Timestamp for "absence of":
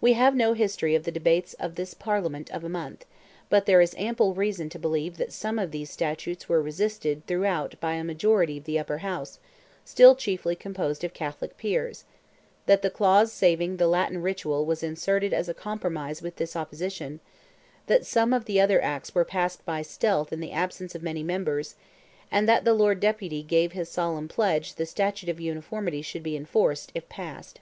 20.52-21.02